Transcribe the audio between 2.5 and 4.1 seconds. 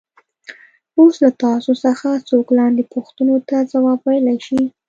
لاندې پوښتنو ته ځواب